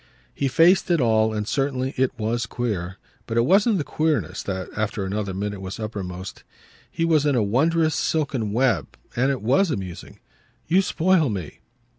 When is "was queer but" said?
2.17-3.37